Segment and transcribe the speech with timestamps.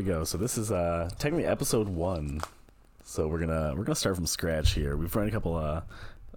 [0.00, 0.24] we go.
[0.24, 2.40] So this is uh technically episode one.
[3.04, 4.96] So we're gonna we're gonna start from scratch here.
[4.96, 5.82] We've run a couple uh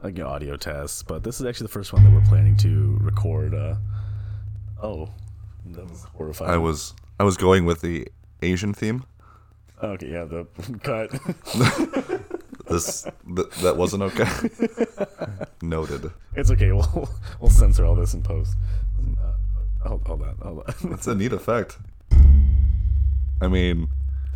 [0.04, 2.58] like, you know, audio tests, but this is actually the first one that we're planning
[2.58, 3.54] to record.
[3.56, 3.76] Uh,
[4.82, 5.10] oh,
[5.68, 6.52] that was horrifying.
[6.52, 8.10] I was I was going with the
[8.42, 9.06] Asian theme.
[9.82, 10.12] okay.
[10.12, 10.46] Yeah, the
[10.84, 12.20] cut.
[12.66, 13.04] This
[13.36, 14.26] th- that wasn't okay.
[15.62, 16.12] Noted.
[16.34, 16.72] it's okay.
[16.72, 17.10] We'll
[17.42, 18.56] we'll censor all this in post.
[19.22, 20.38] Uh, hold, hold on.
[20.42, 20.90] Hold on.
[20.90, 21.78] That's a neat effect.
[23.42, 23.90] I mean,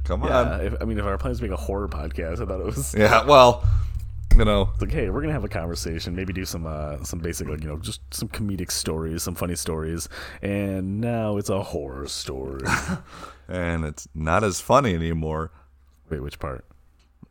[0.03, 0.41] come yeah.
[0.41, 0.61] on.
[0.61, 2.65] If, I mean, if our plan is to make a horror podcast, I thought it
[2.65, 3.23] was Yeah.
[3.25, 3.67] Well,
[4.35, 7.19] you know, it's like, hey, we're gonna have a conversation, maybe do some uh, some
[7.19, 10.07] basic, like you know, just some comedic stories, some funny stories,
[10.41, 12.61] and now it's a horror story.
[13.47, 15.51] and it's not as funny anymore.
[16.09, 16.65] Wait, which part?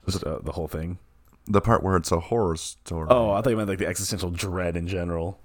[0.09, 0.99] Just uh, the whole thing.
[1.47, 3.07] The part where it's a horror story.
[3.09, 5.39] Oh, I thought you meant like the existential dread in general.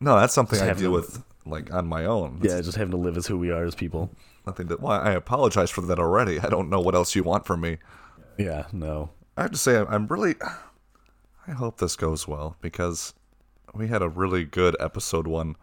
[0.00, 2.40] no, that's something I having deal a- with like on my own.
[2.42, 4.10] Yeah, just having to live as who we are as people.
[4.48, 4.80] Nothing that.
[4.80, 6.40] Well, I apologize for that already.
[6.40, 7.76] I don't know what else you want from me.
[8.38, 9.10] Yeah, no.
[9.36, 10.36] I have to say, I'm really.
[11.46, 13.12] I hope this goes well because
[13.74, 15.56] we had a really good episode one,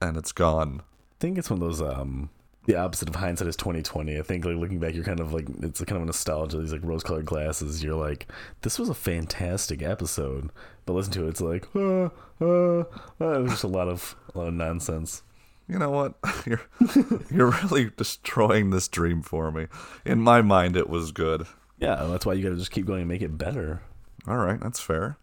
[0.00, 0.82] and it's gone.
[0.82, 2.30] I think it's one of those um
[2.66, 4.16] the opposite of hindsight is twenty twenty.
[4.16, 6.58] I think like looking back, you're kind of like it's a kind of a nostalgia.
[6.58, 7.82] These like rose colored glasses.
[7.82, 8.28] You're like,
[8.62, 10.50] this was a fantastic episode,
[10.86, 12.84] but listen to it, it's like, uh, uh,
[13.20, 15.24] uh, it was just a lot of a lot of nonsense.
[15.70, 16.14] You know what?
[16.46, 16.62] You're
[17.30, 19.66] you're really destroying this dream for me.
[20.04, 21.46] In my mind, it was good.
[21.78, 23.82] Yeah, that's why you got to just keep going and make it better.
[24.26, 25.16] All right, that's fair.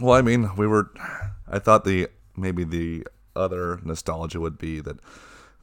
[0.00, 0.90] Well, I mean, we were.
[1.50, 4.98] I thought the maybe the other nostalgia would be that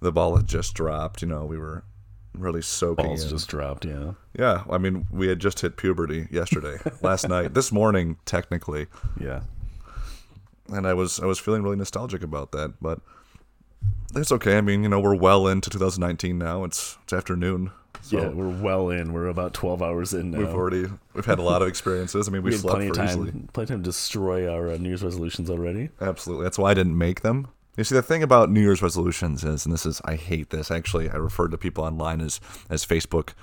[0.02, 1.22] the ball had just dropped.
[1.22, 1.83] You know, we were
[2.33, 3.05] really soaking.
[3.05, 3.30] Balls in.
[3.30, 3.86] just dropped.
[3.86, 8.88] Yeah, Yeah, I mean, we had just hit puberty yesterday, last night, this morning, technically,
[9.20, 9.42] yeah.
[10.67, 12.73] and I was I was feeling really nostalgic about that.
[12.81, 12.99] But
[14.15, 14.58] it's okay.
[14.58, 16.64] I mean, you know, we're well into 2019 now.
[16.64, 17.71] It's it's afternoon.
[18.02, 19.14] So yeah, we're well in.
[19.14, 20.37] We're about twelve hours in now.
[20.37, 22.27] we've already we've had a lot of experiences.
[22.27, 23.32] I mean, we, we slept plenty of time, easily.
[23.52, 25.89] plenty of time to destroy our uh, New Year's resolutions already.
[25.99, 26.43] Absolutely.
[26.43, 27.48] That's why I didn't make them.
[27.77, 30.71] You see, the thing about New Year's resolutions is, and this is, I hate this.
[30.71, 32.39] Actually, I refer to people online as
[32.70, 33.33] as Facebook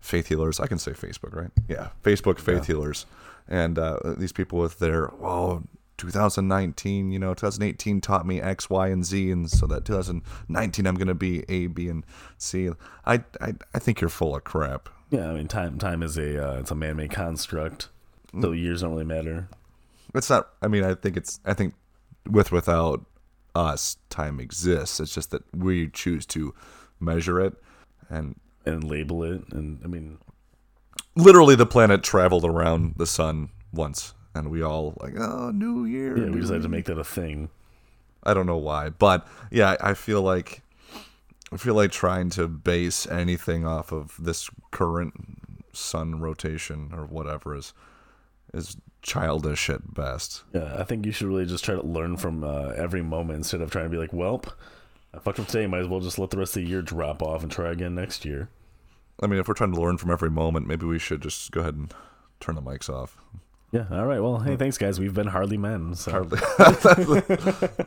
[0.00, 0.60] faith healers.
[0.60, 1.50] I can say Facebook, right?
[1.68, 3.04] Yeah, Facebook faith healers,
[3.48, 5.62] and uh, these people with their oh.
[5.98, 10.94] 2019, you know, 2018 taught me X, Y, and Z, and so that 2019 I'm
[10.94, 12.04] going to be A, B, and
[12.38, 12.70] C.
[13.04, 14.88] I, I, I think you're full of crap.
[15.10, 17.88] Yeah, I mean, time time is a uh, it's a man made construct,
[18.40, 19.48] so years don't really matter.
[20.14, 20.48] It's not.
[20.62, 21.38] I mean, I think it's.
[21.44, 21.74] I think
[22.28, 23.04] with without
[23.54, 24.98] us, time exists.
[24.98, 26.54] It's just that we choose to
[26.98, 27.54] measure it,
[28.08, 28.34] and
[28.64, 29.42] and label it.
[29.52, 30.18] And I mean,
[31.14, 36.16] literally, the planet traveled around the sun once, and we all like, oh, New Year.
[36.18, 37.48] yeah, we decided to make that a thing.
[38.22, 40.62] I don't know why, but yeah, I feel like
[41.52, 45.14] I feel like trying to base anything off of this current
[45.72, 47.72] sun rotation or whatever is
[48.52, 50.42] is childish at best.
[50.52, 53.60] Yeah, I think you should really just try to learn from uh, every moment instead
[53.60, 54.52] of trying to be like, "Welp,
[55.14, 55.66] I fucked up today.
[55.66, 57.94] Might as well just let the rest of the year drop off and try again
[57.94, 58.48] next year."
[59.22, 61.60] I mean, if we're trying to learn from every moment, maybe we should just go
[61.60, 61.94] ahead and
[62.40, 63.16] turn the mics off.
[63.76, 63.98] Yeah.
[63.98, 64.20] All right.
[64.20, 64.98] Well, hey, thanks, guys.
[64.98, 65.94] We've been hardly men.
[65.94, 66.10] So.
[66.10, 66.38] Hardly.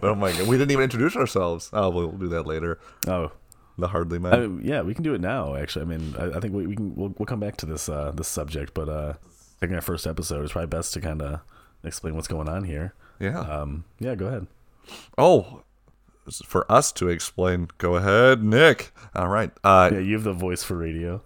[0.04, 1.70] oh my god, we didn't even introduce ourselves.
[1.74, 2.80] Oh, we'll do that later.
[3.08, 3.32] Oh,
[3.78, 4.34] The hardly men.
[4.34, 5.56] I yeah, we can do it now.
[5.56, 6.96] Actually, I mean, I, I think we, we can.
[6.96, 9.14] We'll, we'll come back to this uh, this subject, but uh,
[9.62, 11.40] taking our first episode, it's probably best to kind of
[11.84, 12.94] explain what's going on here.
[13.20, 13.40] yeah.
[13.40, 14.48] Um, yeah, go ahead.
[15.18, 15.64] oh,
[16.46, 17.70] for us to explain.
[17.78, 18.92] Go ahead, Nick.
[19.16, 19.52] All right.
[19.64, 21.22] Uh, Yeah, you have the voice for radio.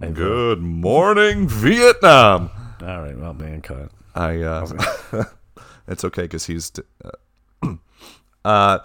[0.00, 2.50] I Good morning, Vietnam.
[2.82, 3.16] All right.
[3.16, 3.90] Well, man, cut.
[4.14, 4.40] I.
[4.42, 5.24] Uh,
[5.88, 6.72] it's okay because he's.
[7.62, 7.76] Uh,
[8.44, 8.78] uh,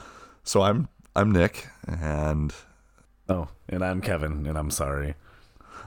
[0.43, 2.53] so I'm I'm Nick, and
[3.29, 5.15] Oh, and I'm Kevin, and I'm sorry.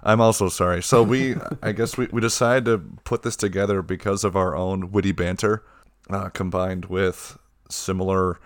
[0.03, 0.83] I'm also sorry.
[0.83, 4.92] So we, I guess we, we decided to put this together because of our own
[4.92, 5.65] witty banter,
[6.09, 7.39] uh, combined with
[7.69, 8.39] similar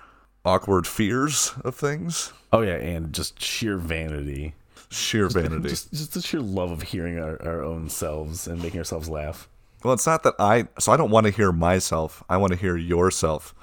[0.45, 2.33] awkward fears of things.
[2.53, 4.55] Oh yeah, and just sheer vanity.
[4.89, 5.69] Sheer vanity.
[5.69, 9.49] Just just the sheer love of hearing our, our own selves and making ourselves laugh.
[9.83, 10.69] Well, it's not that I.
[10.79, 12.23] So I don't want to hear myself.
[12.29, 13.55] I want to hear yourself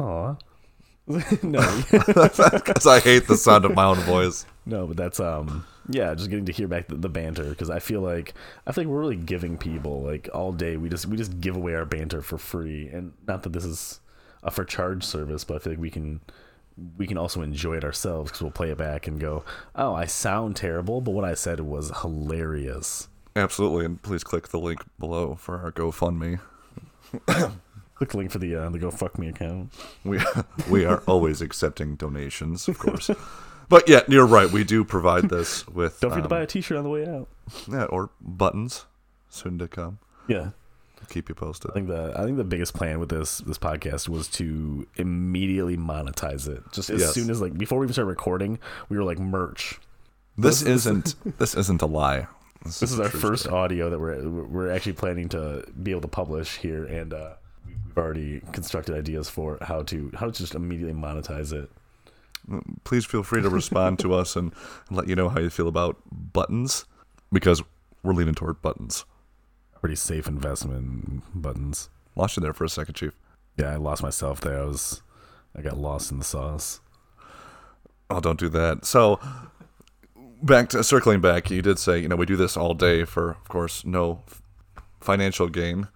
[0.00, 0.36] Aw.
[1.42, 4.46] no, because I hate the sound of my own voice.
[4.64, 7.80] no, but that's um, yeah, just getting to hear back the, the banter because I
[7.80, 8.32] feel like
[8.64, 10.76] I feel like we're really giving people like all day.
[10.76, 14.00] We just we just give away our banter for free, and not that this is
[14.44, 16.20] a for charge service, but I feel like we can
[16.96, 19.44] we can also enjoy it ourselves because we'll play it back and go,
[19.74, 23.08] oh, I sound terrible, but what I said was hilarious.
[23.36, 26.40] Absolutely, and please click the link below for our GoFundMe.
[27.96, 29.72] Click the link for the uh, the Go Fuck Me account.
[30.04, 30.20] We
[30.70, 33.10] we are always accepting donations, of course.
[33.68, 34.50] But yeah, you're right.
[34.50, 37.06] We do provide this with Don't forget to um, buy a T-shirt on the way
[37.06, 37.28] out.
[37.70, 38.86] yeah, or buttons
[39.28, 39.98] soon to come.
[40.28, 40.50] Yeah,
[41.10, 41.70] Keep you posted.
[41.72, 45.76] I think the I think the biggest plan with this this podcast was to immediately
[45.76, 46.62] monetize it.
[46.72, 47.12] Just as Yes.
[47.14, 49.78] soon as like before we even started recording, we were like merch.
[50.38, 52.28] This isn't this isn't a lie.
[52.64, 53.56] This is a our first story.
[53.56, 57.34] audio that we're we're actually planning to be able to publish here, and uh,
[57.66, 61.70] we've already constructed ideas for how to how to just immediately monetize it.
[62.84, 64.52] Please feel free to respond to us and,
[64.88, 66.84] and let you know how you feel about buttons
[67.32, 67.62] because
[68.02, 69.04] we're leaning toward buttons.
[69.80, 71.88] Pretty safe investment buttons.
[72.16, 73.16] Lost you there for a second, Chief.
[73.56, 74.60] Yeah, I lost myself there.
[74.60, 75.02] I was
[75.56, 76.80] I got lost in the sauce.
[78.08, 78.84] Oh, don't do that.
[78.84, 79.20] So,
[80.42, 83.30] back to circling back, you did say, you know, we do this all day for,
[83.30, 84.42] of course, no f-
[85.00, 85.88] financial gain.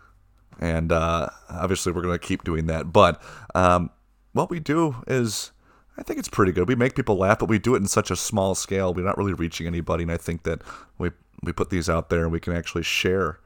[0.60, 2.92] And uh, obviously, we're going to keep doing that.
[2.92, 3.20] But
[3.54, 3.90] um,
[4.32, 5.50] what we do is,
[5.98, 6.68] I think it's pretty good.
[6.68, 8.94] We make people laugh, but we do it in such a small scale.
[8.94, 10.02] We're not really reaching anybody.
[10.04, 10.62] And I think that
[10.98, 11.10] we,
[11.42, 13.38] we put these out there and we can actually share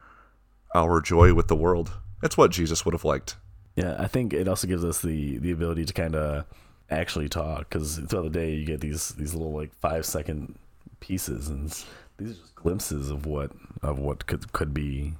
[0.74, 1.92] our joy with the world.
[2.22, 3.36] It's what Jesus would have liked.
[3.76, 6.46] Yeah, I think it also gives us the the ability to kind of
[6.90, 10.58] actually talk because throughout the day you get these these little like five second
[11.00, 11.70] pieces and
[12.16, 13.52] these are just glimpses of what
[13.82, 15.14] of what could could be.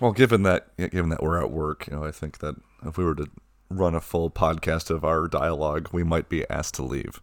[0.00, 3.04] Well, given that given that we're at work, you know, I think that if we
[3.04, 3.28] were to
[3.70, 7.20] run a full podcast of our dialogue, we might be asked to leave.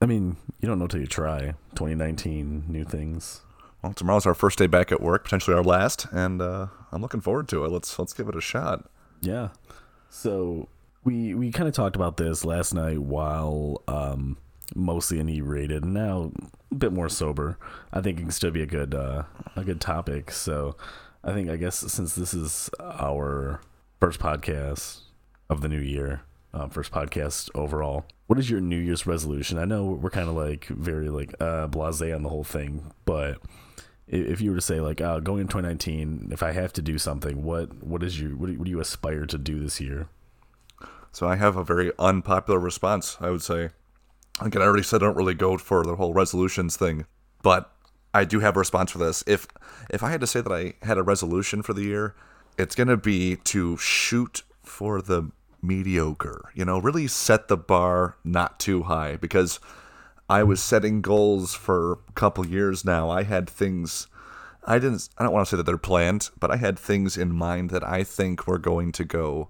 [0.00, 1.54] I mean, you don't know till you try.
[1.74, 3.40] 2019, new things.
[3.82, 7.20] Well, tomorrow's our first day back at work, potentially our last, and uh, I'm looking
[7.20, 7.70] forward to it.
[7.70, 8.90] Let's let's give it a shot.
[9.20, 9.48] Yeah.
[10.10, 10.68] So
[11.04, 14.36] we we kind of talked about this last night while um,
[14.74, 16.32] mostly inebriated, and now
[16.70, 17.58] a bit more sober.
[17.92, 19.24] I think it can still be a good uh,
[19.54, 20.30] a good topic.
[20.30, 20.76] So
[21.24, 23.60] I think I guess since this is our
[24.00, 25.00] first podcast
[25.48, 26.22] of the new year,
[26.52, 29.58] uh, first podcast overall, what is your New Year's resolution?
[29.58, 33.38] I know we're kind of like very like uh, blasé on the whole thing, but
[34.08, 36.96] if you were to say like uh, going in 2019 if i have to do
[36.96, 40.06] something what what is your what what do you aspire to do this year
[41.16, 43.16] So I have a very unpopular response.
[43.22, 43.70] I would say,
[44.40, 47.06] again, I already said I don't really go for the whole resolutions thing,
[47.42, 47.72] but
[48.12, 49.22] I do have a response for this.
[49.26, 49.46] If
[49.90, 52.14] if I had to say that I had a resolution for the year,
[52.58, 55.30] it's gonna be to shoot for the
[55.62, 56.50] mediocre.
[56.54, 59.60] You know, really set the bar not too high because
[60.28, 63.10] I was setting goals for a couple years now.
[63.10, 64.08] I had things.
[64.64, 65.08] I didn't.
[65.18, 67.86] I don't want to say that they're planned, but I had things in mind that
[67.86, 69.48] I think were going to go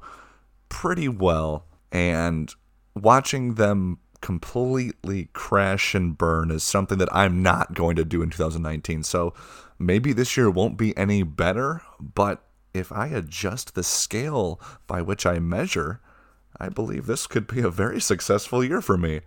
[0.69, 2.53] pretty well and
[2.94, 8.31] watching them completely crash and burn is something that I'm not going to do in
[8.31, 9.05] 2019.
[9.05, 9.32] So
[9.78, 12.43] maybe this year won't be any better, but
[12.75, 16.00] if I adjust the scale by which I measure,
[16.58, 19.20] I believe this could be a very successful year for me.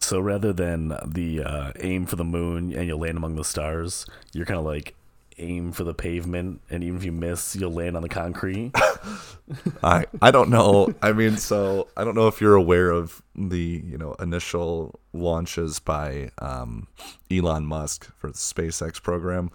[0.00, 4.04] so rather than the uh, aim for the moon and you'll land among the stars
[4.32, 4.96] you're kind of like
[5.38, 8.72] aim for the pavement and even if you miss you'll land on the concrete
[9.82, 10.94] I I don't know.
[11.02, 15.80] I mean, so I don't know if you're aware of the you know initial launches
[15.80, 16.86] by um,
[17.30, 19.50] Elon Musk for the SpaceX program,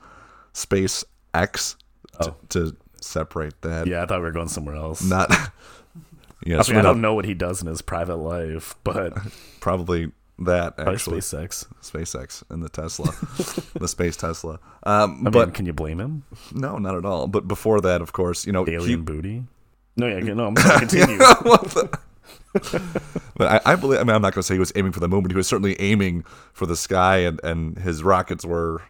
[0.53, 1.75] SpaceX
[2.21, 3.87] to, to separate that.
[3.87, 5.31] yeah i thought we were going somewhere else Not.
[5.31, 5.49] I,
[6.45, 9.17] yes, mean, I don't know what he does in his private life but
[9.59, 11.65] probably that probably actually SpaceX.
[11.81, 13.13] SpaceX and the Tesla,
[13.79, 14.59] the space Tesla.
[14.83, 16.23] Um, I but mean, can you blame him?
[16.53, 17.27] no, not at all.
[17.27, 19.43] But before that, of course, you know, he- Alien booty?
[19.97, 20.47] No, yeah, no.
[20.47, 20.79] I'm sorry.
[20.79, 21.19] Continue.
[23.37, 23.99] But I, I believe.
[23.99, 25.35] I mean, I'm not going to say he was aiming for the moon, but he
[25.35, 26.23] was certainly aiming
[26.53, 28.81] for the sky, and and his rockets were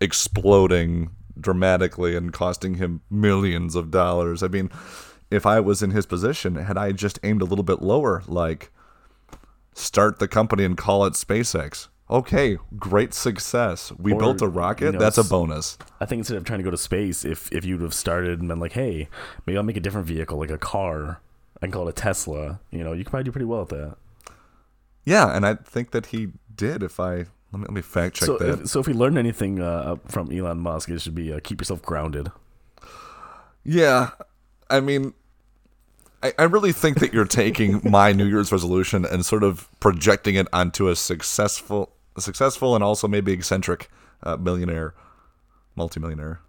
[0.00, 4.42] exploding dramatically and costing him millions of dollars.
[4.42, 4.70] I mean,
[5.30, 8.70] if I was in his position, had I just aimed a little bit lower, like
[9.76, 11.88] start the company and call it SpaceX.
[12.08, 13.92] Okay, great success.
[13.98, 14.92] We Or, built a you rocket.
[14.92, 15.76] know, That's a bonus.
[16.00, 18.48] I think instead of trying to go to space, if if you'd have started and
[18.48, 19.08] been like, hey,
[19.44, 21.20] maybe I'll make a different vehicle, like a car,
[21.60, 22.60] and call it a Tesla.
[22.70, 23.96] You know, you could probably do pretty well at that.
[25.04, 26.82] Yeah, and I think that he did.
[26.84, 28.60] If I let me let me fact check so, that.
[28.60, 31.60] if, so if we learn anything uh, from Elon Musk, it should be uh, keep
[31.60, 32.30] yourself grounded.
[33.64, 34.10] Yeah,
[34.70, 35.14] I mean,
[36.22, 40.34] I, I really think that you're taking my New Year's resolution and sort of projecting
[40.34, 43.90] it onto a successful, successful and also maybe eccentric
[44.22, 44.94] uh, millionaire,
[45.76, 46.40] multimillionaire.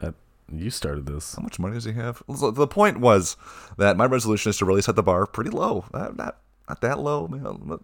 [0.00, 0.12] Uh,
[0.52, 1.34] you started this.
[1.36, 2.22] How much money does he have?
[2.28, 3.36] The point was
[3.76, 6.38] that my resolution is to really set the bar pretty low, uh, not
[6.68, 7.80] not that low, but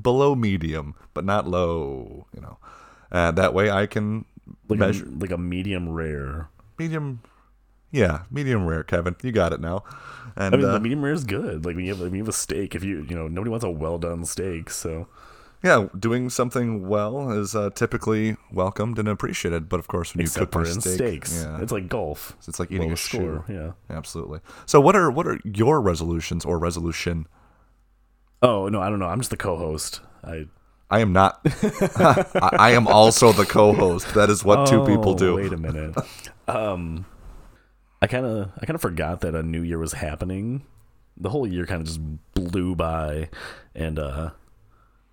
[0.00, 2.26] below medium, but not low.
[2.34, 2.58] You know,
[3.12, 4.24] uh, that way I can
[4.68, 6.48] Like measure a, like a medium rare.
[6.78, 7.20] medium
[7.96, 9.16] Yeah, medium rare, Kevin.
[9.22, 9.82] You got it now.
[10.36, 11.64] And I mean, uh, the medium rare is good.
[11.64, 13.64] Like when you have when you have a steak, if you you know nobody wants
[13.64, 15.08] a well done steak, so
[15.64, 19.68] yeah, doing something well is uh, typically welcomed and appreciated.
[19.70, 22.36] But of course, when you except cook for steak, steaks, yeah, it's like golf.
[22.46, 23.16] it's like eating Low a shoe.
[23.16, 23.72] score, yeah.
[23.88, 24.40] Absolutely.
[24.66, 27.26] So, what are what are your resolutions or resolution?
[28.42, 29.06] Oh no, I don't know.
[29.06, 30.02] I'm just the co-host.
[30.22, 30.46] I
[30.90, 31.40] I am not.
[31.96, 34.12] I, I am also the co-host.
[34.14, 35.34] That is what two people Oh, do.
[35.36, 35.96] Wait a minute.
[36.48, 37.06] um,
[38.00, 40.64] I kind of I kind of forgot that a new year was happening.
[41.16, 42.00] The whole year kind of just
[42.34, 43.30] blew by,
[43.74, 44.30] and uh,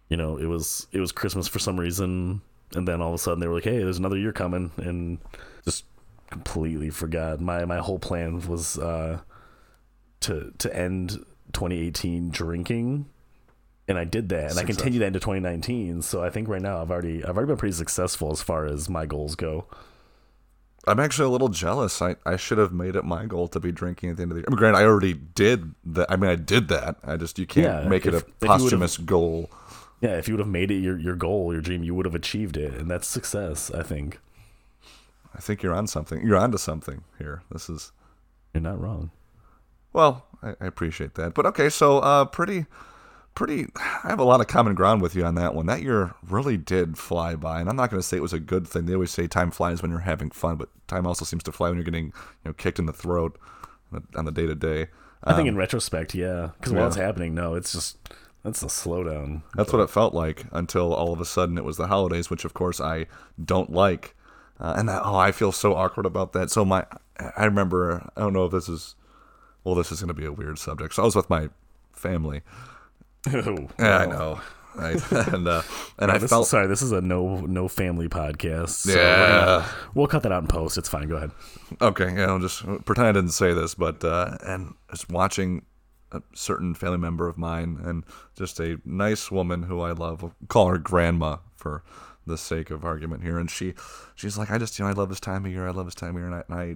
[0.10, 2.42] you know, it was it was Christmas for some reason,
[2.76, 5.20] and then all of a sudden they were like, "Hey, there's another year coming," and
[5.64, 5.86] just
[6.30, 7.40] completely forgot.
[7.40, 9.20] My my whole plan was uh
[10.22, 11.12] to to end
[11.54, 13.06] 2018 drinking.
[13.86, 16.04] And I did that, and I continued that into 2019.
[16.04, 18.90] So I think right now I've already I've already been pretty successful as far as
[18.90, 19.68] my goals go.
[20.86, 22.02] I'm actually a little jealous.
[22.02, 24.36] I, I should have made it my goal to be drinking at the end of
[24.36, 24.46] the year.
[24.48, 26.12] I mean, granted, I already did that.
[26.12, 26.98] I mean, I did that.
[27.06, 29.50] I just you can't Yeah, make it a if you would've- posthumous goal.
[30.02, 32.16] Yeah, if you would have made it your, your goal, your dream, you would have
[32.16, 33.72] achieved it, and that's success.
[33.72, 34.20] I think
[35.34, 36.26] I think you're on something.
[36.26, 37.42] You're onto something here.
[37.50, 37.92] This is
[38.54, 39.12] you're not wrong.
[39.94, 41.34] well, I, I appreciate that.
[41.34, 42.66] But okay, so uh, pretty,
[43.36, 43.68] pretty.
[43.76, 45.66] I have a lot of common ground with you on that one.
[45.66, 48.40] That year really did fly by, and I'm not going to say it was a
[48.40, 48.86] good thing.
[48.86, 51.70] They always say time flies when you're having fun, but time also seems to fly
[51.70, 52.14] when you're getting you
[52.46, 53.40] know kicked in the throat
[54.16, 54.88] on the day to day.
[55.24, 57.98] I think in retrospect, yeah, because while Um, it's happening, no, it's just
[58.44, 59.44] that's a slowdown.
[59.56, 62.44] That's what it felt like until all of a sudden it was the holidays, which
[62.44, 63.06] of course I
[63.44, 64.16] don't like,
[64.60, 66.52] uh, and that, oh, I feel so awkward about that.
[66.52, 66.86] So my,
[67.38, 68.96] I remember, I don't know if this is,
[69.64, 70.94] well, this is going to be a weird subject.
[70.94, 71.50] So I was with my
[71.94, 72.42] family.
[73.28, 74.42] Oh, Yeah, I know,
[74.76, 75.12] right?
[75.12, 75.62] and uh,
[76.00, 78.70] and I felt is, sorry, this is a no no family podcast.
[78.70, 79.46] So Yeah.
[79.46, 80.78] gonna- we'll cut that out in post.
[80.78, 81.08] It's fine.
[81.08, 81.32] Go ahead.
[81.82, 85.66] Okay, yeah, I'll just pretend I didn't say this, but uh, and just watching
[86.12, 88.04] a certain family member of mine and
[88.36, 91.84] just a nice woman who I love, we'll call her grandma for
[92.28, 93.74] the sake of argument here, and she
[94.16, 95.96] she's like, I just you know I love this time of year, I love this
[95.96, 96.76] time of year, and I, and I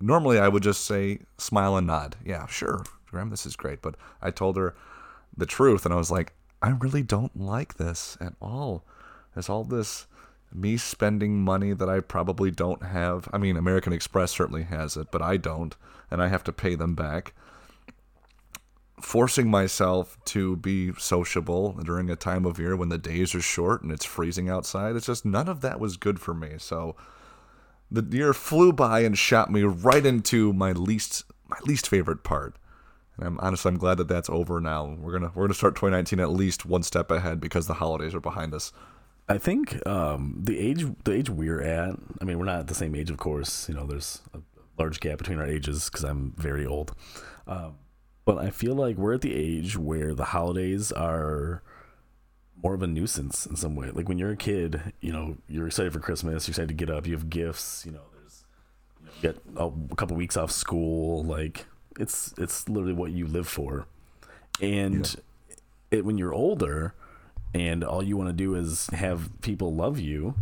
[0.00, 3.96] normally I would just say smile and nod, yeah, sure, grandma, this is great, but
[4.22, 4.74] I told her
[5.36, 8.84] the truth, and I was like, I really don't like this at all.
[9.34, 10.06] There's all this
[10.54, 13.28] me spending money that I probably don't have.
[13.32, 15.74] I mean, American Express certainly has it, but I don't,
[16.10, 17.34] and I have to pay them back.
[19.00, 23.82] Forcing myself to be sociable during a time of year when the days are short
[23.82, 26.54] and it's freezing outside, it's just none of that was good for me.
[26.58, 26.94] So
[27.90, 32.56] the year flew by and shot me right into my least my least favorite part.
[33.16, 34.96] And I'm honestly I'm glad that that's over now.
[34.98, 38.20] We're gonna we're gonna start 2019 at least one step ahead because the holidays are
[38.20, 38.72] behind us.
[39.28, 41.94] I think um, the age the age we're at.
[42.20, 43.68] I mean, we're not at the same age, of course.
[43.68, 44.40] You know, there's a
[44.78, 46.94] large gap between our ages because I'm very old.
[47.46, 47.76] Um,
[48.24, 51.62] but I feel like we're at the age where the holidays are
[52.62, 53.90] more of a nuisance in some way.
[53.90, 56.46] Like when you're a kid, you know, you're excited for Christmas.
[56.46, 57.06] You're excited to get up.
[57.06, 57.84] You have gifts.
[57.84, 58.44] You know, there's
[59.00, 61.24] you, know, get a couple weeks off school.
[61.24, 61.66] Like
[61.98, 63.86] it's it's literally what you live for.
[64.60, 65.14] And
[65.90, 66.94] it, when you're older,
[67.54, 70.34] and all you want to do is have people love you.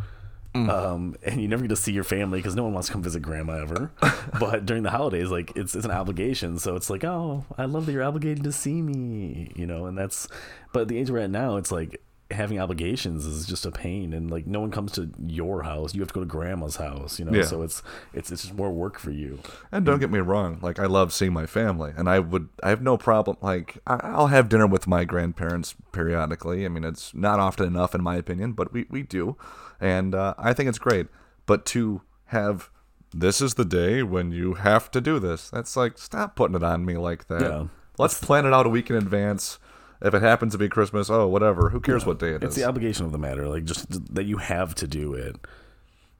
[0.52, 3.02] Um, and you never get to see your family because no one wants to come
[3.02, 3.92] visit grandma ever.
[4.40, 7.86] but during the holidays, like it's it's an obligation, so it's like, oh, I love
[7.86, 9.86] that you're obligated to see me, you know.
[9.86, 10.26] And that's,
[10.72, 12.00] but the age we're at now, it's like
[12.30, 15.94] having obligations is just a pain, and like no one comes to your house.
[15.94, 17.32] You have to go to grandma's house, you know.
[17.32, 17.44] Yeah.
[17.44, 17.82] So it's
[18.12, 19.40] it's it's just more work for you.
[19.72, 22.70] And don't get me wrong, like I love seeing my family, and I would, I
[22.70, 23.36] have no problem.
[23.40, 26.64] Like I'll have dinner with my grandparents periodically.
[26.64, 29.36] I mean, it's not often enough, in my opinion, but we we do,
[29.80, 31.08] and uh, I think it's great.
[31.46, 32.70] But to have
[33.12, 35.50] this is the day when you have to do this.
[35.50, 37.42] That's like stop putting it on me like that.
[37.42, 37.66] Yeah.
[37.98, 39.58] Let's plan it out a week in advance.
[40.02, 41.70] If it happens to be Christmas, oh whatever.
[41.70, 42.62] Who cares what day it It's is?
[42.62, 45.36] the obligation of the matter, like just that you have to do it.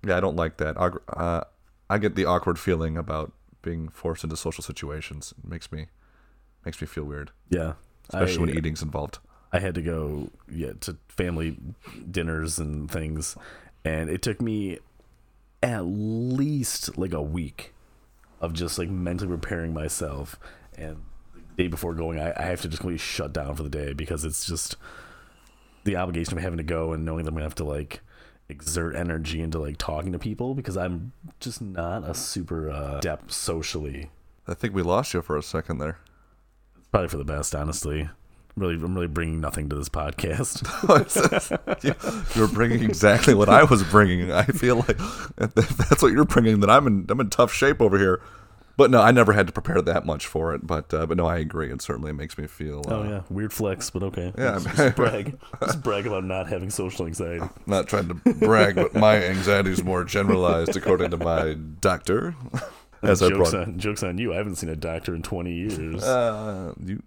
[0.07, 0.77] Yeah, I don't like that.
[0.77, 1.45] Uh,
[1.89, 3.33] I get the awkward feeling about
[3.63, 5.33] being forced into social situations.
[5.43, 5.87] It makes me
[6.65, 7.75] makes me feel weird, Yeah,
[8.11, 9.19] especially I- when eating's involved.
[9.53, 11.57] I had to go yeah to family
[12.11, 13.37] dinners and things,
[13.85, 14.79] and it took me
[15.63, 17.75] at least like a week
[18.41, 20.39] of just like mentally preparing myself.
[20.79, 21.03] And
[21.61, 24.25] day before going, I, I have to just completely shut down for the day because
[24.25, 24.77] it's just
[25.85, 28.01] the obligation of having to go and knowing that I'm gonna have to like
[28.49, 33.33] exert energy into like talking to people because I'm just not a super uh, adept
[33.33, 34.11] socially.
[34.49, 35.99] I think we lost you for a second there.
[36.79, 38.01] It's probably for the best, honestly.
[38.01, 38.11] I'm
[38.57, 40.65] really, I'm really bringing nothing to this podcast.
[42.37, 44.33] you're bringing exactly what I was bringing.
[44.33, 44.99] I feel like
[45.39, 48.21] if that's what you're bringing, then I'm in I'm in tough shape over here.
[48.81, 50.67] But no, I never had to prepare that much for it.
[50.67, 51.71] But uh, but no, I agree.
[51.71, 52.83] It certainly makes me feel.
[52.89, 54.33] Uh, Oh yeah, weird flex, but okay.
[54.39, 55.39] Yeah, just, just brag.
[55.63, 57.45] Just brag about not having social anxiety.
[57.67, 62.35] Not trying to brag, but my anxiety is more generalized, according to my doctor.
[63.03, 64.33] As I jokes brought, on jokes on you.
[64.33, 66.03] I haven't seen a doctor in twenty years.
[66.03, 67.03] uh, you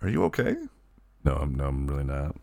[0.00, 0.56] are you okay?
[1.22, 2.34] no, I'm no, I'm really not.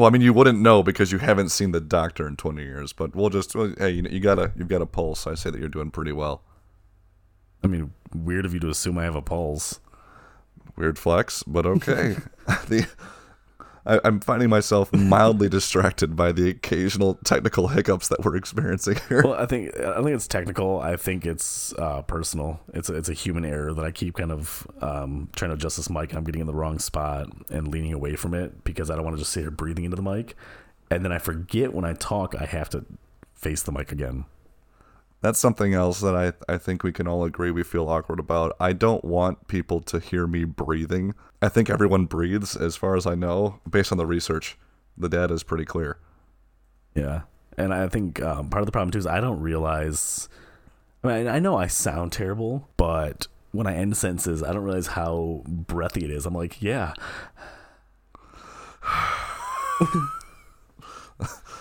[0.00, 2.94] Well, I mean, you wouldn't know because you haven't seen the doctor in 20 years.
[2.94, 5.26] But we'll just well, hey, you, you got a you've got a pulse.
[5.26, 6.42] I say that you're doing pretty well.
[7.62, 9.78] I mean, weird of you to assume I have a pulse.
[10.74, 12.16] Weird flex, but okay.
[12.68, 12.88] the
[13.86, 19.22] I, I'm finding myself mildly distracted by the occasional technical hiccups that we're experiencing here.
[19.22, 20.80] Well, I think I think it's technical.
[20.80, 22.60] I think it's uh, personal.
[22.74, 25.76] It's a, it's a human error that I keep kind of um, trying to adjust
[25.76, 26.14] this mic.
[26.14, 29.16] I'm getting in the wrong spot and leaning away from it because I don't want
[29.16, 30.36] to just sit here breathing into the mic,
[30.90, 32.84] and then I forget when I talk I have to
[33.34, 34.24] face the mic again.
[35.22, 38.56] That's something else that I, I think we can all agree we feel awkward about.
[38.58, 41.14] I don't want people to hear me breathing.
[41.42, 44.56] I think everyone breathes, as far as I know, based on the research.
[44.96, 45.98] The data is pretty clear.
[46.94, 47.22] Yeah,
[47.56, 50.28] and I think um, part of the problem too is I don't realize.
[51.04, 54.88] I mean, I know I sound terrible, but when I end sentences, I don't realize
[54.88, 56.26] how breathy it is.
[56.26, 56.94] I'm like, yeah,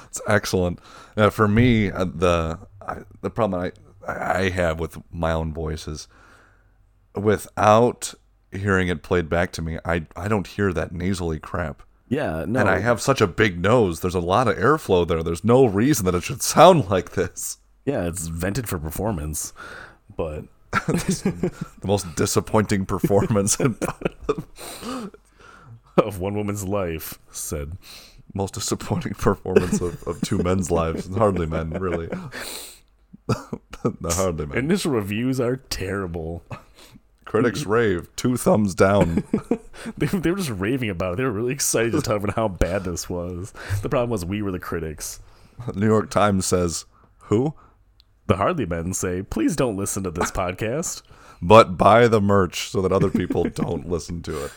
[0.09, 0.79] It's excellent.
[1.15, 3.71] Uh, for me, uh, the I, the problem I
[4.07, 6.07] I have with my own voice is
[7.15, 8.13] without
[8.51, 11.83] hearing it played back to me, I I don't hear that nasally crap.
[12.07, 13.99] yeah, no, And I have such a big nose.
[13.99, 15.21] There's a lot of airflow there.
[15.23, 17.57] There's no reason that it should sound like this.
[17.85, 19.53] yeah, it's vented for performance,
[20.15, 21.51] but The
[21.83, 23.57] most disappointing performance
[25.97, 27.77] of one woman's life said.
[28.33, 31.13] Most disappointing performance of, of two men's lives.
[31.15, 32.07] Hardly men, really.
[33.27, 34.57] the hardly men.
[34.57, 36.43] Initial reviews are terrible.
[37.25, 38.07] Critics rave.
[38.15, 39.23] Two thumbs down.
[39.97, 41.17] They, they were just raving about it.
[41.17, 43.53] They were really excited to talk about how bad this was.
[43.81, 45.21] The problem was we were the critics.
[45.73, 46.83] New York Times says,
[47.27, 47.53] "Who?"
[48.29, 51.01] The Hardly Men say, please don't listen to this podcast.
[51.41, 54.51] But buy the merch so that other people don't listen to it.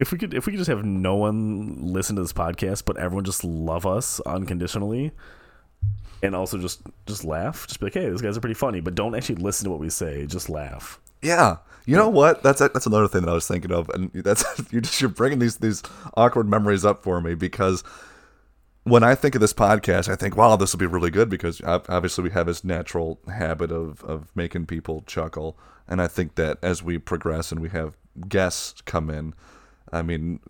[0.00, 2.96] If we could if we could just have no one listen to this podcast, but
[2.96, 5.12] everyone just love us unconditionally
[6.22, 8.94] and also just just laugh, just be like, hey, these guys are pretty funny, but
[8.94, 11.00] don't actually listen to what we say, just laugh.
[11.22, 12.42] Yeah, you know what?
[12.42, 15.38] That's that's another thing that I was thinking of, and that's you're just you're bringing
[15.38, 15.82] these these
[16.16, 17.84] awkward memories up for me because
[18.84, 21.62] when I think of this podcast, I think, wow, this will be really good because
[21.64, 26.58] obviously we have this natural habit of of making people chuckle, and I think that
[26.62, 27.96] as we progress and we have
[28.28, 29.34] guests come in,
[29.94, 30.40] I mean,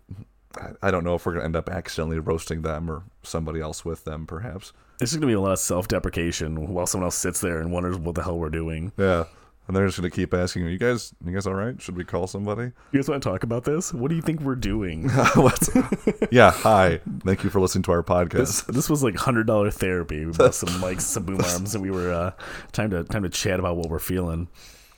[0.81, 4.03] I- don't know if we're gonna end up accidentally roasting them or somebody else with
[4.05, 4.73] them, perhaps.
[5.01, 7.71] It's just gonna be a lot of self deprecation while someone else sits there and
[7.71, 8.91] wonders what the hell we're doing.
[8.97, 9.25] Yeah.
[9.67, 11.81] And they're just gonna keep asking, "Are you guys, you guys all right?
[11.81, 13.91] Should we call somebody?" You guys want to talk about this?
[13.93, 15.09] What do you think we're doing?
[16.31, 16.99] Yeah, hi.
[17.23, 18.31] Thank you for listening to our podcast.
[18.33, 20.25] This, this was like hundred dollar therapy.
[20.25, 22.31] We bought some mics, some boom arms, and we were uh,
[22.73, 24.47] time to time to chat about what we're feeling.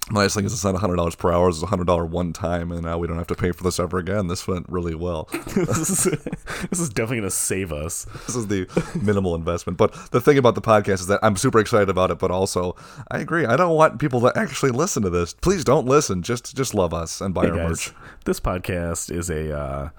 [0.07, 2.71] The nice thing is it's not hundred dollars per hour; it's hundred dollar one time,
[2.71, 4.27] and now we don't have to pay for this ever again.
[4.27, 5.27] This went really well.
[5.55, 6.23] this, is,
[6.69, 8.05] this is definitely gonna save us.
[8.25, 8.67] this is the
[9.01, 9.77] minimal investment.
[9.77, 12.75] But the thing about the podcast is that I'm super excited about it, but also
[13.11, 13.45] I agree.
[13.45, 15.33] I don't want people to actually listen to this.
[15.33, 16.23] Please don't listen.
[16.23, 17.93] Just just love us and buy Hey our guys, merch.
[18.23, 19.89] this podcast is a uh,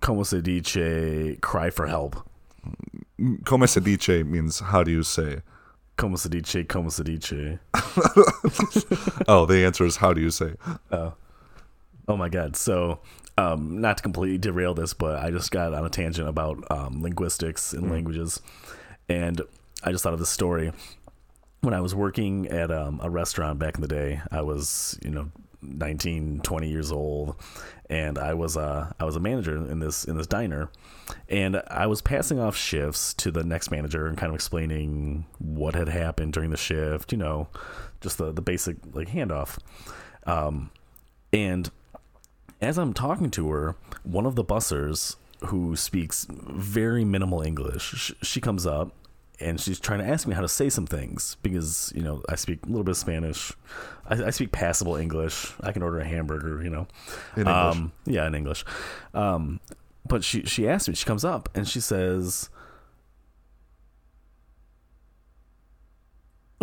[0.00, 2.28] como se dice cry for help.
[3.44, 5.42] Come se dice means how do you say?
[5.96, 7.58] Como se dice, como se dice.
[9.28, 10.54] Oh, the answer is how do you say?
[12.06, 12.56] Oh my god!
[12.56, 13.00] So,
[13.38, 17.02] um, not to completely derail this, but I just got on a tangent about um,
[17.02, 18.40] linguistics and languages,
[19.08, 19.40] and
[19.82, 20.72] I just thought of this story.
[21.62, 25.10] When I was working at um, a restaurant back in the day, I was you
[25.10, 25.30] know
[25.64, 27.36] 19, 20 years old,
[27.90, 30.70] and I was uh, I was a manager in this in this diner,
[31.28, 35.74] and I was passing off shifts to the next manager and kind of explaining what
[35.74, 37.12] had happened during the shift.
[37.12, 37.48] You know,
[38.00, 39.58] just the the basic like handoff.
[40.26, 40.70] Um,
[41.32, 41.70] and
[42.60, 48.12] as I'm talking to her, one of the bussers who speaks very minimal English, sh-
[48.22, 48.92] she comes up
[49.40, 52.36] and she's trying to ask me how to say some things because you know I
[52.36, 53.52] speak a little bit of Spanish.
[54.08, 55.52] I, I speak passable English.
[55.60, 56.86] I can order a hamburger, you know.
[57.36, 58.64] In Um, yeah, in English.
[59.12, 59.60] Um,
[60.06, 60.94] but she she asked me.
[60.94, 62.50] She comes up and she says.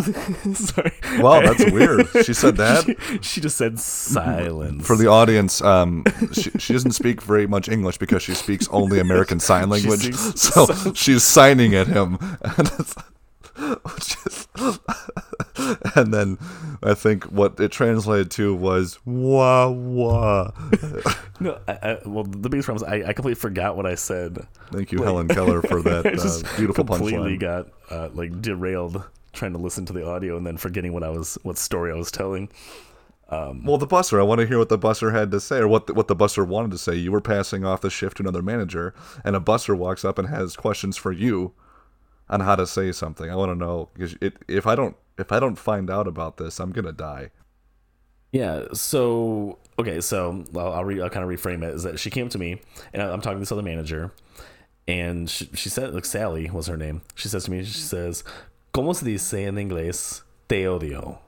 [0.54, 0.92] Sorry.
[1.20, 2.08] Wow, that's weird.
[2.26, 2.84] She said that.
[2.86, 4.86] She, she just said silence.
[4.86, 9.00] For the audience, um, she, she doesn't speak very much English because she speaks only
[9.00, 10.14] American Sign Language.
[10.14, 12.18] speaks So she's signing at him.
[12.42, 12.96] And it's,
[13.58, 14.48] which is
[15.96, 16.38] and then
[16.84, 20.52] I think what it translated to was wah wah.
[21.40, 24.48] No, I, I, well, the biggest problem is I, I completely forgot what I said.
[24.72, 27.40] Thank you, Helen Keller, for that uh, beautiful completely punchline.
[27.40, 31.10] got uh, like derailed trying to listen to the audio and then forgetting what I
[31.10, 32.50] was, what story I was telling.
[33.30, 34.20] Um, well, the busser.
[34.20, 36.16] I want to hear what the busser had to say, or what the, what the
[36.16, 36.96] busser wanted to say.
[36.96, 40.28] You were passing off the shift to another manager, and a busser walks up and
[40.28, 41.54] has questions for you
[42.30, 43.30] on how to say something.
[43.30, 44.16] I want to know because
[44.48, 47.32] if I don't if I don't find out about this, I'm gonna die.
[48.34, 48.66] Yeah.
[48.74, 50.02] So okay.
[50.02, 51.74] So I'll I'll, re, I'll kind of reframe it.
[51.74, 52.60] Is that she came to me
[52.92, 54.12] and I'm talking to this other manager,
[54.90, 57.02] and she, she said like Sally was her name.
[57.16, 58.26] She says to me, she says,
[58.74, 61.20] "Cómo se dice en inglés te odio?"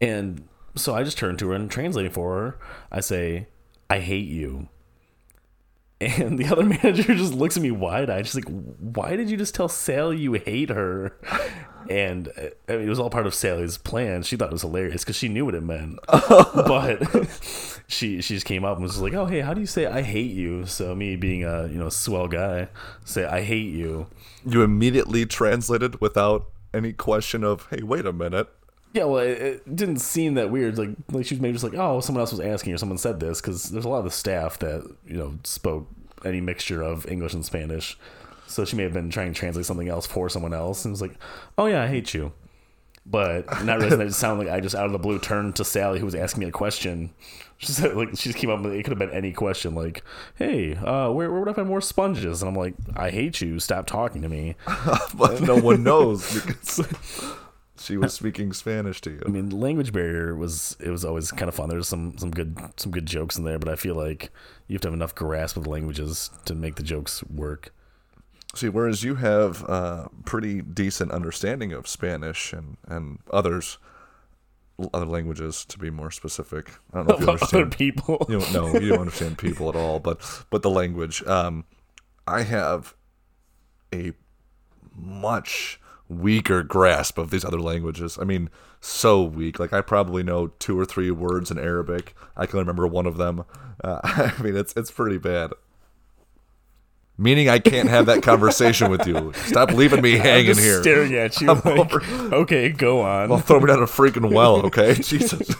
[0.00, 2.58] And so I just turn to her and translating for her.
[2.90, 3.48] I say,
[3.88, 4.68] "I hate you."
[6.00, 8.26] And the other manager just looks at me wide eyed.
[8.26, 11.16] She's like, "Why did you just tell Sally you hate her?"
[11.90, 14.22] And uh, I mean, it was all part of Sally's plan.
[14.22, 15.98] She thought it was hilarious because she knew what it meant.
[16.08, 17.02] but
[17.88, 20.02] she she just came up and was like, "Oh, hey, how do you say I
[20.02, 22.68] hate you?" So me being a you know swell guy,
[23.04, 24.06] say I hate you.
[24.46, 28.48] You immediately translated without any question of, "Hey, wait a minute."
[28.92, 30.78] Yeah, well, it, it didn't seem that weird.
[30.78, 33.18] Like, like she was maybe just like, oh, someone else was asking or someone said
[33.18, 35.88] this because there's a lot of the staff that you know spoke
[36.24, 37.98] any mixture of English and Spanish.
[38.46, 41.02] So she may have been trying to translate something else for someone else and was
[41.02, 41.14] like,
[41.58, 42.32] oh yeah, I hate you.
[43.06, 45.64] But not realizing that it sounded like I just out of the blue turned to
[45.64, 47.12] Sally who was asking me a question.
[47.58, 50.02] She said like she just came up with it could have been any question like,
[50.36, 52.42] hey, uh, where where would I find more sponges?
[52.42, 53.60] And I'm like, I hate you.
[53.60, 54.56] Stop talking to me.
[55.14, 56.80] but no one knows because
[57.78, 59.22] she was speaking Spanish to you.
[59.26, 61.68] I mean, language barrier was it was always kind of fun.
[61.68, 64.30] There's some some good some good jokes in there, but I feel like
[64.66, 67.74] you have to have enough grasp of the languages to make the jokes work.
[68.54, 73.78] See, whereas you have a pretty decent understanding of Spanish and and others,
[74.92, 76.72] other languages to be more specific.
[76.92, 77.72] I don't know if you About other understand.
[77.72, 78.78] people, You don't know.
[78.78, 79.98] You don't understand people at all.
[80.00, 81.22] But but the language.
[81.26, 81.64] Um,
[82.26, 82.94] I have
[83.92, 84.12] a
[84.96, 88.18] much weaker grasp of these other languages.
[88.20, 89.58] I mean, so weak.
[89.58, 92.14] Like I probably know two or three words in Arabic.
[92.36, 93.44] I can remember one of them.
[93.82, 95.52] Uh, I mean, it's it's pretty bad.
[97.16, 99.32] Meaning I can't have that conversation with you.
[99.34, 100.82] Stop leaving me hanging here.
[100.82, 101.48] staring at you.
[101.64, 103.28] Like, okay, go on.
[103.28, 104.94] Well, throw me down a freaking well, okay?
[104.94, 105.54] Jesus.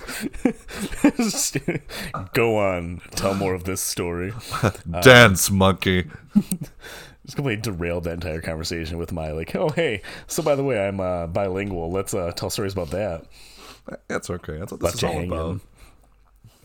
[2.33, 3.01] go on.
[3.13, 4.33] Tell more of this story.
[5.03, 6.11] Dance, monkey.
[7.25, 10.87] Just completely derailed that entire conversation with my like, oh hey, so by the way,
[10.87, 11.91] I'm uh, bilingual.
[11.91, 13.25] Let's uh, tell stories about that.
[14.09, 14.59] That's okay.
[14.59, 15.61] That's what this Left is all about.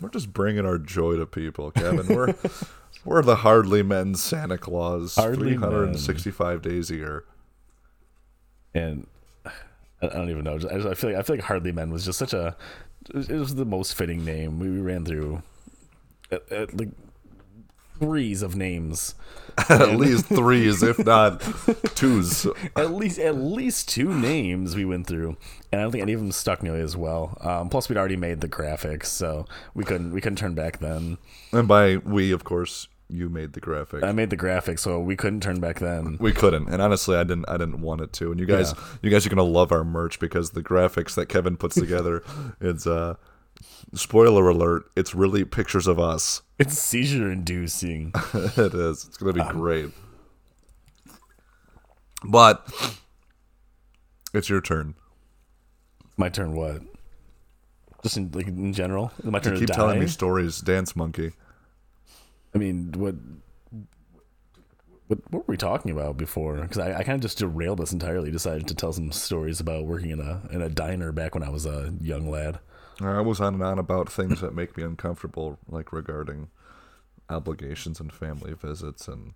[0.01, 2.07] We're just bringing our joy to people, Kevin.
[2.07, 2.33] We're
[3.05, 5.15] we're the hardly men Santa Claus.
[5.15, 5.69] Hardly Men.
[5.69, 7.23] 365 days a year.
[8.73, 9.07] and
[10.01, 10.55] I don't even know.
[10.55, 12.55] I, just, I feel like I feel like Hardly Men was just such a.
[13.13, 14.59] It was the most fitting name.
[14.59, 15.41] We, we ran through,
[16.31, 16.89] at, at, like
[17.99, 19.15] threes of names.
[19.69, 21.41] At least threes, if not
[21.95, 22.47] twos.
[22.75, 25.35] At least at least two names we went through,
[25.71, 27.37] and I don't think any of them stuck nearly as well.
[27.41, 31.17] Um, plus, we'd already made the graphics, so we couldn't we couldn't turn back then.
[31.51, 34.03] And by we, of course, you made the graphic.
[34.03, 36.17] I made the graphic, so we couldn't turn back then.
[36.19, 37.45] we couldn't, and honestly, I didn't.
[37.49, 38.31] I didn't want it to.
[38.31, 41.57] And you guys, you guys are gonna love our merch because the graphics that Kevin
[41.57, 42.23] puts together,
[42.61, 43.15] it's uh,
[43.93, 46.43] spoiler alert, it's really pictures of us.
[46.59, 48.13] It's seizure inducing.
[48.33, 49.05] it is.
[49.05, 49.89] It's gonna be great.
[52.23, 52.67] But
[54.33, 54.95] it's your turn.
[56.17, 56.53] My turn.
[56.53, 56.81] What?
[58.03, 61.33] Just in like in general, my turn You to keep telling me stories, dance monkey.
[62.53, 63.15] I mean, what,
[65.07, 66.55] what, what were we talking about before?
[66.57, 68.31] Because I, I kind of just derailed this entirely.
[68.31, 71.49] Decided to tell some stories about working in a in a diner back when I
[71.49, 72.59] was a young lad.
[73.01, 76.49] I was on and on about things that make me uncomfortable, like regarding
[77.29, 79.33] obligations and family visits and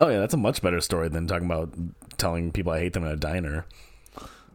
[0.00, 1.74] Oh yeah, that's a much better story than talking about
[2.18, 3.66] telling people I hate them in a diner.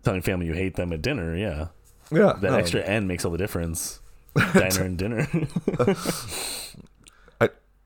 [0.03, 1.67] Telling family you hate them at dinner, yeah.
[2.11, 2.33] yeah.
[2.39, 3.99] That no, extra N makes all the difference.
[4.53, 5.27] Diner and dinner.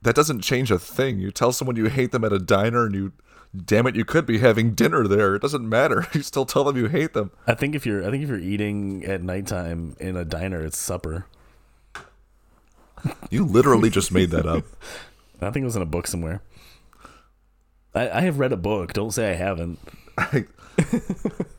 [0.02, 1.20] I, that doesn't change a thing.
[1.20, 3.12] You tell someone you hate them at a diner, and you,
[3.56, 5.36] damn it, you could be having dinner there.
[5.36, 6.08] It doesn't matter.
[6.14, 7.32] You still tell them you hate them.
[7.46, 10.78] I think if you're I think if you're eating at nighttime in a diner, it's
[10.78, 11.26] supper.
[13.30, 14.64] You literally just made that up.
[15.42, 16.42] I think it was in a book somewhere.
[17.94, 18.94] I, I have read a book.
[18.94, 19.80] Don't say I haven't.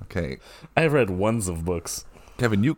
[0.02, 0.38] okay,
[0.76, 2.04] I have read ones of books.
[2.38, 2.76] Kevin, you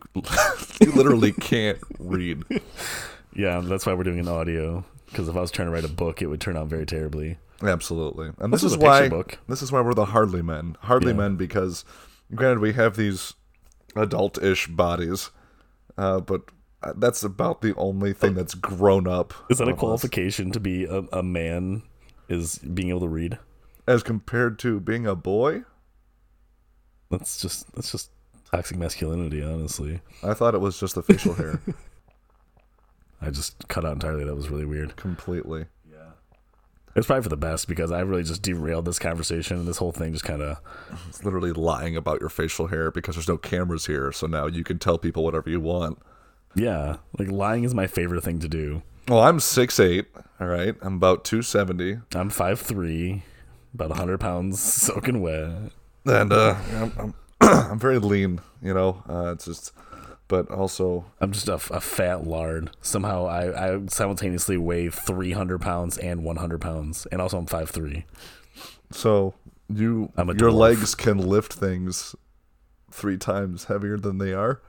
[0.79, 2.43] you literally can't read.
[3.33, 4.85] Yeah, that's why we're doing an audio.
[5.11, 7.37] Because if I was trying to write a book, it would turn out very terribly.
[7.61, 9.37] Absolutely, and This this is is a why book.
[9.47, 10.77] this is why we're the hardly men.
[10.81, 11.17] Hardly Yeah.
[11.17, 11.85] men because,
[12.33, 13.33] granted, we have these
[13.95, 15.29] adult-ish bodies,
[15.97, 16.41] uh, but
[16.81, 19.33] uh, that's about the only thing that's grown up.
[19.51, 19.79] Is that a of us.
[19.79, 21.83] qualification to be a, a man?
[22.29, 23.37] Is being able to read?
[23.87, 25.63] as compared to being a boy?
[27.09, 28.09] That's just that's just
[28.51, 29.99] toxic masculinity, honestly.
[30.23, 31.61] I thought it was just the facial hair
[33.21, 34.23] I just cut out entirely.
[34.25, 34.95] That was really weird.
[34.95, 35.65] completely.
[35.89, 36.11] Yeah.
[36.95, 39.91] It's probably for the best because I really just derailed this conversation and this whole
[39.91, 40.57] thing just kind of.
[41.07, 44.63] It's literally lying about your facial hair because there's no cameras here, so now you
[44.63, 45.99] can tell people whatever you want.
[46.55, 48.81] Yeah, like lying is my favorite thing to do.
[49.07, 50.05] Well, I'm 6'8",
[50.39, 50.75] all right?
[50.81, 51.99] I'm about 270.
[52.15, 53.21] I'm 5'3",
[53.73, 55.71] about 100 pounds soaking wet.
[56.05, 59.03] And uh, I'm, I'm, I'm very lean, you know?
[59.07, 59.71] Uh, it's just...
[60.31, 62.71] But also, I'm just a, a fat lard.
[62.81, 67.05] Somehow I, I simultaneously weigh 300 pounds and 100 pounds.
[67.11, 68.05] And also I'm 5'3".
[68.91, 69.33] so
[69.67, 70.57] you I'm a your dwarf.
[70.57, 72.15] legs can lift things
[72.89, 74.61] three times heavier than they are.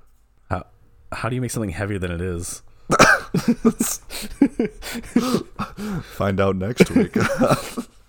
[0.50, 0.66] How,
[1.12, 2.62] how do you make something heavier than it is?
[6.02, 7.14] Find out next week.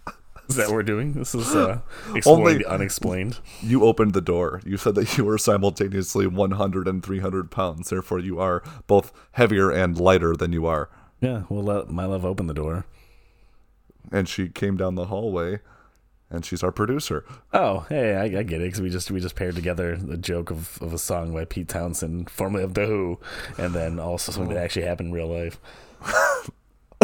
[0.49, 1.13] Is that what we're doing?
[1.13, 1.79] This is uh,
[2.15, 3.39] exploring Only- the unexplained.
[3.61, 4.61] you opened the door.
[4.65, 7.89] You said that you were simultaneously 100 and 300 pounds.
[7.89, 10.89] Therefore, you are both heavier and lighter than you are.
[11.21, 12.85] Yeah, we'll let my love open the door.
[14.11, 15.59] And she came down the hallway,
[16.29, 17.23] and she's our producer.
[17.53, 20.51] Oh, hey, I, I get it because we just we just paired together the joke
[20.51, 23.19] of, of a song by Pete Townshend, formerly of The Who,
[23.57, 25.59] and then also something that actually happened in real life.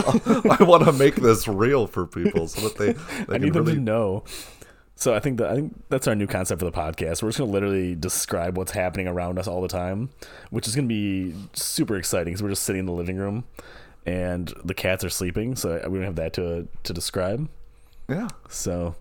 [0.60, 3.54] I want to make this real for people so that they, they I can need
[3.54, 3.76] them really.
[3.76, 4.24] to know.
[4.96, 7.24] So I think that I think that's our new concept for the podcast.
[7.24, 10.10] We're just gonna literally describe what's happening around us all the time,
[10.50, 13.46] which is gonna be super exciting because we're just sitting in the living room,
[14.06, 17.48] and the cats are sleeping, so we don't have that to to describe.
[18.10, 18.28] Yeah.
[18.50, 18.96] So,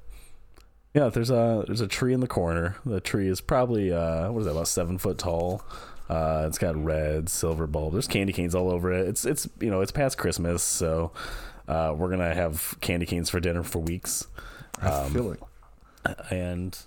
[0.94, 2.76] yeah, there's a there's a tree in the corner.
[2.86, 5.64] The tree is probably uh, what is that about seven foot tall.
[6.08, 7.92] Uh, it's got red, silver bulb.
[7.92, 9.06] There's candy canes all over it.
[9.08, 11.12] It's it's you know it's past Christmas, so
[11.68, 14.26] uh, we're gonna have candy canes for dinner for weeks,
[14.80, 15.40] I Um, feel like
[16.30, 16.78] and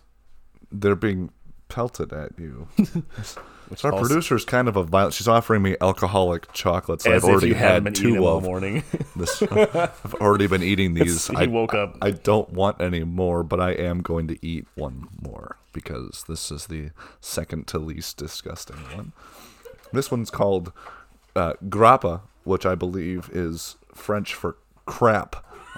[0.72, 1.30] they're being
[1.68, 2.68] pelted at you.
[3.72, 5.14] which Our also- producer's kind of a violent.
[5.16, 7.08] She's offering me alcoholic chocolates.
[7.08, 8.44] I've already had two of.
[8.44, 8.84] morning.
[9.16, 11.28] This, I've already been eating these.
[11.28, 11.98] he I, woke up.
[12.02, 16.50] I don't want any more, but I am going to eat one more because this
[16.52, 19.12] is the second to least disgusting one.
[19.94, 20.72] This one's called
[21.36, 24.56] uh, grappa, which I believe is French for
[24.86, 25.46] crap,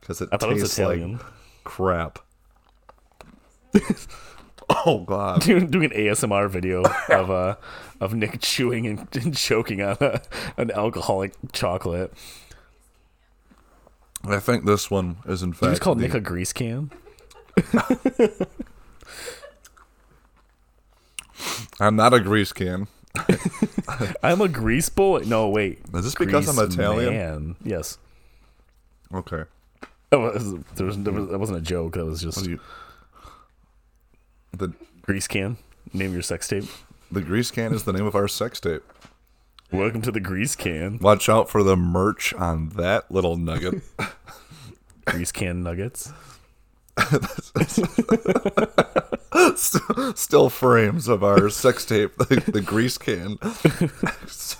[0.00, 1.12] because it I thought it tastes Italian.
[1.18, 1.22] like
[1.64, 2.18] crap.
[4.86, 5.42] oh God!
[5.42, 7.56] doing, doing an ASMR video of uh
[8.00, 10.20] of Nick chewing and, and choking on a,
[10.56, 12.12] an alcoholic chocolate.
[14.24, 16.90] I think this one is in fact just called the- Nick a grease can.
[21.80, 22.86] I'm not a grease can.
[24.22, 25.22] I'm a grease boy.
[25.26, 25.80] No, wait.
[25.94, 27.14] Is this because I'm Italian?
[27.14, 27.56] Man.
[27.64, 27.98] Yes.
[29.12, 29.44] Okay.
[30.10, 31.94] That was, there was, there was, that wasn't a joke.
[31.94, 32.60] That was just What do you?
[34.56, 35.56] The grease can.
[35.92, 36.64] Name your sex tape.
[37.10, 38.82] the grease can is the name of our sex tape.
[39.72, 40.98] Welcome to the grease can.
[40.98, 43.82] Watch out for the merch on that little nugget.
[45.06, 46.12] Grease can nuggets.
[50.14, 53.36] Still frames of our sex tape, the, the grease can.
[53.42, 54.56] There's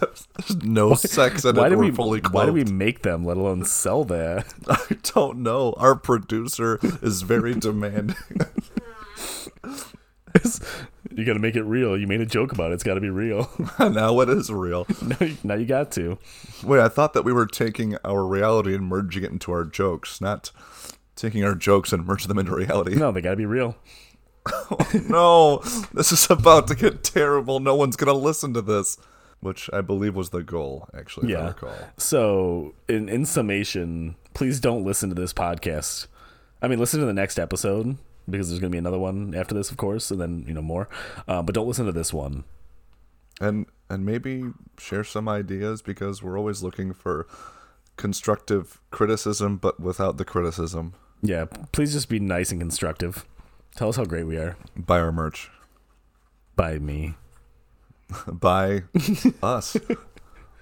[0.63, 1.71] no sex in Why it.
[1.71, 2.35] do we fully clothed.
[2.35, 4.53] Why do we make them, let alone sell that?
[4.69, 5.73] I don't know.
[5.79, 8.17] Our producer is very demanding.
[11.15, 11.97] you got to make it real.
[11.97, 12.75] You made a joke about it.
[12.75, 13.49] It's got to be real.
[13.79, 14.87] now what is real.
[15.03, 16.19] now, you- now you got to.
[16.65, 20.21] Wait, I thought that we were taking our reality and merging it into our jokes,
[20.21, 20.51] not
[21.17, 22.95] taking our jokes and merging them into reality.
[22.97, 23.77] No, they got to be real.
[25.09, 25.59] no,
[25.95, 27.61] this is about to get terrible.
[27.61, 28.99] No one's gonna listen to this,
[29.41, 31.33] which I believe was the goal, actually.
[31.33, 31.47] If I Yeah.
[31.49, 31.75] recall.
[31.97, 36.09] So, in in summation, please don't listen to this podcast.
[36.61, 37.97] I mean, listen to the next episode
[38.29, 40.63] because there's going to be another one after this, of course, and then you know
[40.63, 40.89] more.
[41.29, 42.45] Uh, but don't listen to this one.
[43.41, 44.45] and and maybe
[44.79, 47.27] share some ideas because we're always looking for
[47.97, 50.95] constructive criticism, but without the criticism.
[51.23, 53.25] Yeah, please just be nice and constructive.
[53.77, 54.57] Tell us how great we are.
[54.77, 55.51] Buy our merch.
[56.57, 57.15] By me.
[58.27, 58.83] Buy
[59.43, 59.77] us.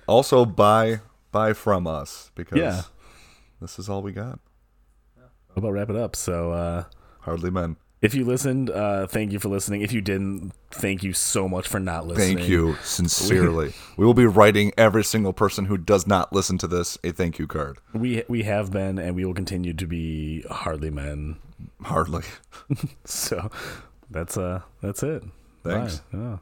[0.06, 1.00] Also, buy
[1.32, 2.82] buy from us because Yeah.
[3.60, 4.38] this is all we got.
[5.18, 6.16] How about wrap it up?
[6.16, 6.84] So, uh,
[7.22, 7.76] Hardly men.
[8.00, 9.80] if you listened, uh, thank you for listening.
[9.82, 12.36] If you didn't, thank you so much for not listening.
[12.38, 13.72] Thank you sincerely.
[13.96, 17.38] we will be writing every single person who does not listen to this a thank
[17.38, 17.78] you card.
[17.94, 21.36] We we have been and we will continue to be hardly men.
[21.82, 22.24] Hardly.
[23.04, 23.50] So
[24.10, 25.22] that's uh that's it.
[25.64, 25.98] Thanks.
[26.12, 26.18] Bye.
[26.18, 26.36] Yeah.